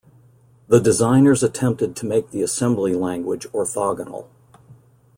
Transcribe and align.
The 0.67 0.79
designers 0.79 1.43
attempted 1.43 1.95
to 1.97 2.07
make 2.07 2.31
the 2.31 2.41
assembly 2.41 2.95
language 2.95 3.47
orthogonal. 3.49 4.29